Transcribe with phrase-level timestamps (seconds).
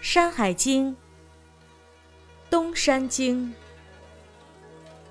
[0.00, 0.92] 山海经》
[2.48, 3.52] 东山经，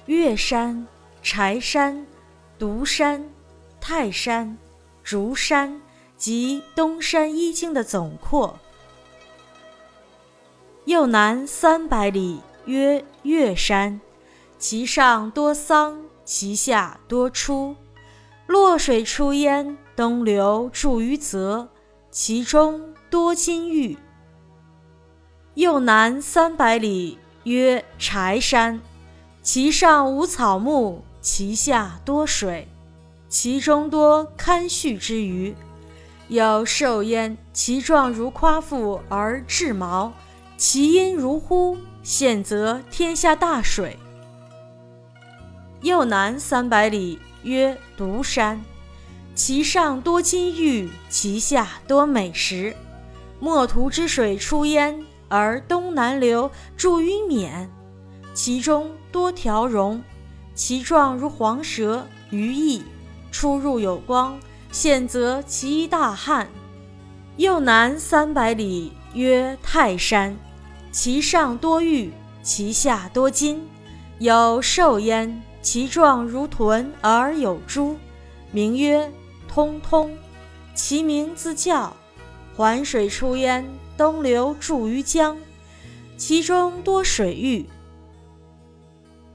[0.06, 0.88] 岳山、
[1.22, 2.08] 柴山、
[2.58, 3.30] 独山、
[3.82, 4.58] 泰山、
[5.04, 5.82] 竹山
[6.16, 8.58] 及东山一经的总括。
[10.86, 14.00] 右南三百里，曰岳山，
[14.58, 17.76] 其上多桑，其下多出。
[18.46, 21.68] 洛水出焉，东流注于泽，
[22.10, 23.98] 其中多金玉。
[25.58, 28.80] 右南三百里，曰柴山，
[29.42, 32.68] 其上无草木，其下多水，
[33.28, 35.56] 其中多堪畜之鱼。
[36.28, 40.14] 有兽焉，其状如夸父而至毛，
[40.58, 43.98] 其音如呼，现则天下大水。
[45.82, 47.18] 右南三百里。
[47.42, 48.64] 曰独山，
[49.34, 52.76] 其上多金玉，其下多美石。
[53.40, 57.70] 墨涂之水出焉，而东南流，注于冕，
[58.34, 60.02] 其中多条绒，
[60.54, 62.84] 其状如黄蛇、鱼翼，
[63.32, 64.40] 出入有光，
[64.72, 66.48] 现则其大汉。
[67.38, 70.36] 右南三百里，曰泰山，
[70.92, 72.12] 其上多玉，
[72.42, 73.68] 其下多金，
[74.20, 75.44] 有兽焉。
[75.60, 77.98] 其状如豚而有珠，
[78.52, 79.12] 名曰
[79.50, 80.16] 通通。
[80.74, 81.94] 其名自叫。
[82.58, 83.64] 环水出焉，
[83.96, 85.38] 东流注于江，
[86.18, 87.64] 其中多水域。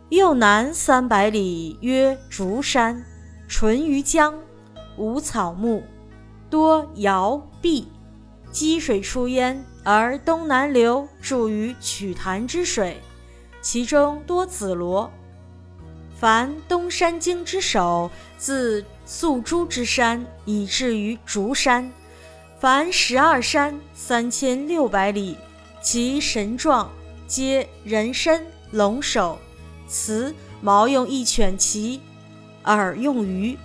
[0.08, 3.00] 右南三百里，曰竹山，
[3.46, 4.34] 淳于江，
[4.96, 5.84] 无草木，
[6.50, 7.86] 多瑶碧。
[8.50, 13.00] 积水出焉，而东南流注于曲潭之水，
[13.60, 15.08] 其中多紫罗。
[16.18, 21.88] 凡东山经之首，自宿珠之山以至于竹山，
[22.62, 25.36] 凡十二山三千六百里，
[25.82, 26.88] 其神状
[27.26, 29.36] 皆人身龙首，
[29.88, 32.00] 雌毛用一犬骑，
[32.66, 33.58] 耳用鱼。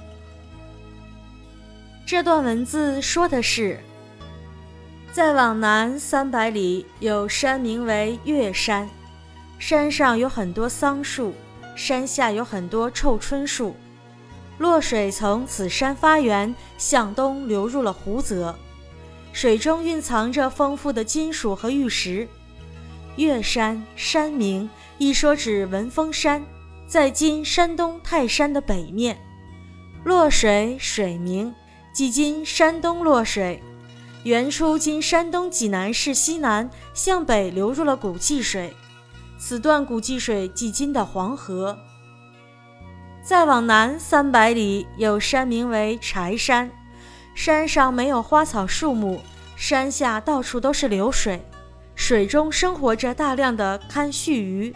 [2.07, 3.79] 这段文字说的是，
[5.11, 8.89] 再往南三百里有山名为岳山，
[9.59, 11.35] 山上有很多桑树。
[11.75, 13.75] 山下有很多臭椿树，
[14.57, 18.57] 洛水从此山发源，向东流入了湖泽，
[19.37, 22.27] 水中蕴藏着丰富的金属和玉石。
[23.17, 24.67] 岳山山名，
[24.97, 26.43] 一说指文峰山，
[26.87, 29.15] 在今山东泰山的北面。
[30.03, 31.53] 洛水水名，
[31.93, 33.61] 即今山东洛水，
[34.23, 38.73] 源出今山东济南市西南，向北流入了古济水。
[39.37, 41.77] 此段古济水即今的黄河。
[43.23, 46.71] 再往南三百里有山名为柴山，
[47.37, 49.21] 山上没有花草树木，
[49.55, 51.39] 山下到处都是流水，
[51.93, 54.75] 水中生活着大量的堪须鱼。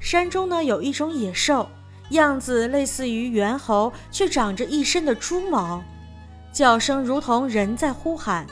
[0.00, 1.70] 山中呢有一种野兽，
[2.10, 5.84] 样子类似于猿猴，却长着一身的猪毛，
[6.52, 8.44] 叫声如同人在呼喊。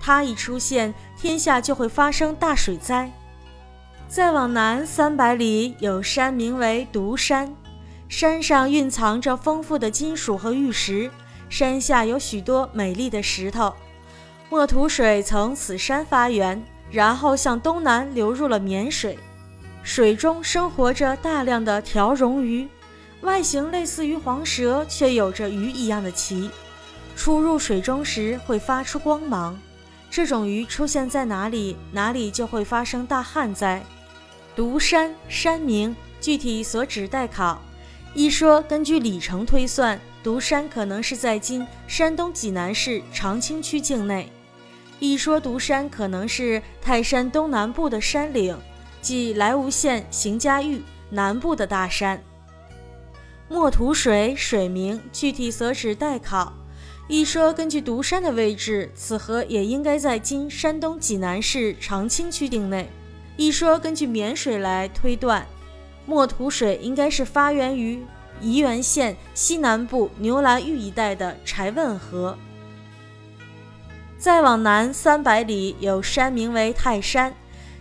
[0.00, 3.08] 它一出现，天下就会发生大水灾。
[4.08, 7.54] 再往南三百里有山名为独山，
[8.08, 11.08] 山上蕴藏着丰富的金属和玉石，
[11.52, 13.74] 山下有许多美丽的石头。
[14.48, 19.18] 墨土水从此山发源，然后向东南流入了绵水，
[19.82, 22.66] 水中生活着大量的条绒鱼，
[23.20, 26.50] 外形类似于黄蛇，却有着鱼一样的鳍，
[27.14, 29.60] 出入水中时会发出光芒。
[30.10, 33.82] 这种鱼出现在哪里，哪里就会发生大旱灾。
[34.56, 37.60] 独山山名具体所指待考。
[38.14, 44.26] 一说根据里程推算，独山可能是在今山东济南市长清区境内；
[45.00, 48.56] 一说独山可能是泰山东南部的山岭，
[49.00, 52.22] 即莱芜县邢家峪南部的大山。
[53.48, 56.52] 墨土水水名具体所指待考。
[57.08, 62.88] 一说根据独山的位置，此河也应该在今山东济南市长清区境内。
[63.36, 65.44] 一说根据沔水来推断，
[66.06, 68.00] 墨土水应该是发源于
[68.42, 72.36] 沂源县西南部牛栏峪一带的柴汶河。
[74.18, 77.34] 再往南三百里有山名为泰山，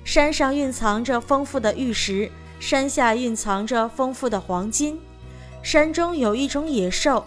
[0.03, 4.99] 山上蕴藏着丰富的玉石，山下蕴藏着丰富的黄金。
[5.63, 7.25] 山中有一种野兽，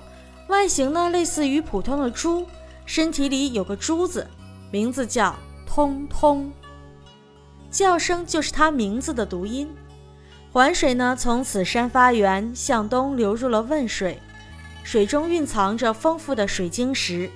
[0.49, 2.47] 外形呢类似于普通的猪，
[2.87, 4.27] 身体里有个珠子，
[4.73, 6.53] 名字叫通通。
[7.71, 9.69] 叫声就是它名字的读音。
[10.55, 14.17] 环水呢，从此山发源，向东流入了汶水，
[14.85, 17.29] 水中蕴藏着丰富的水晶石。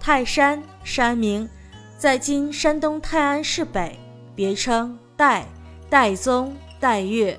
[0.00, 1.48] 泰山山名，
[1.96, 3.96] 在今山东泰安市北，
[4.34, 5.44] 别称岱、
[5.88, 7.38] 岱宗、岱岳，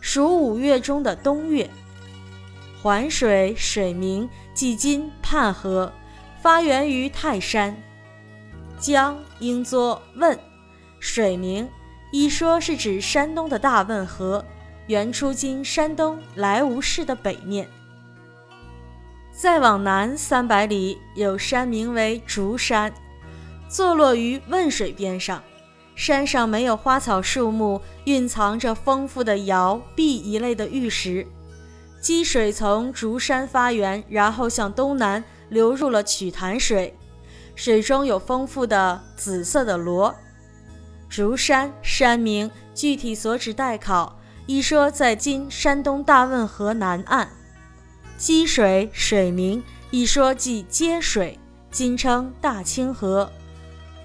[0.00, 1.70] 属五岳中的东岳。
[2.82, 5.92] 环水水名，即今泮河，
[6.42, 7.72] 发源于泰山。
[8.80, 10.36] 江应作汶，
[10.98, 11.68] 水名，
[12.14, 14.44] 一说是指山东的大汶河，
[14.86, 17.68] 源出今山东莱芜市的北面。
[19.32, 22.94] 再往南三百里，有山名为竹山。
[23.68, 25.42] 坐落于汶水边上，
[25.96, 31.26] 山上没有花草树木，蕴藏着丰富的窑壁一类的玉石。
[32.00, 36.96] 积水从竹山发源，然后向东南流入了曲潭水，
[37.56, 40.14] 水中有丰富的紫色的螺。
[41.14, 47.30] 竹山山名具体所指待考，一说在今山东大汶河南岸。
[48.18, 49.62] 积水水名
[49.92, 51.38] 一说即接水，
[51.70, 53.30] 今称大清河。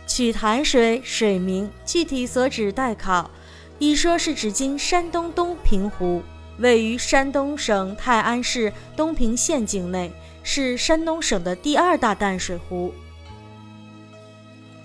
[0.06, 3.32] 曲潭水水名具体所指待考，
[3.80, 6.22] 一说是指今山东东平湖，
[6.60, 10.14] 位于山东省泰安市东平县境内，
[10.44, 12.94] 是山东省的第二大淡水湖。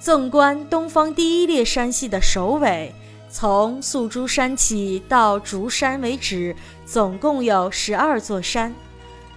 [0.05, 2.93] 纵观东方第一列山系的首尾，
[3.31, 6.55] 从宿珠山起到竹山为止，
[6.85, 8.75] 总共有十二座山，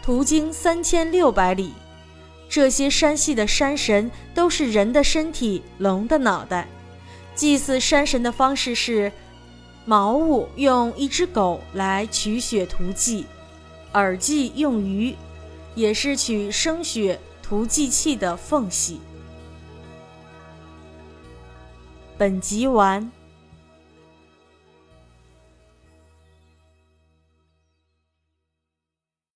[0.03, 1.71] 途经三千六百里。
[2.49, 6.67] 这些山系的山神都是人的身体，龙的脑袋。
[7.33, 9.09] 祭祀山神的方式是：
[9.85, 13.25] 茅屋用一只狗来取血涂祭，
[13.93, 15.15] 耳祭用鱼，
[15.75, 18.99] 也是取生血涂祭器的缝隙。
[22.17, 23.16] 本集完。